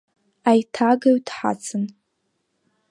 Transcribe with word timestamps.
Аиҭагаҩ 0.49 1.17
дҳацын. 1.25 1.83